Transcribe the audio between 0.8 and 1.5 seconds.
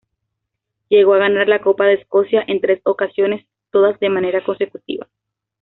Llegó a ganar